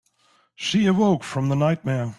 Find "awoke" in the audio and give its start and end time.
0.87-1.23